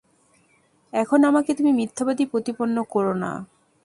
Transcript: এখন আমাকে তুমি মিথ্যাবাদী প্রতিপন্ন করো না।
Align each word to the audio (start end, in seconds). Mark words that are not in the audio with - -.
এখন 0.93 1.19
আমাকে 1.23 1.51
তুমি 1.53 1.71
মিথ্যাবাদী 1.73 2.23
প্রতিপন্ন 2.25 2.77
করো 2.93 3.13
না। 3.23 3.31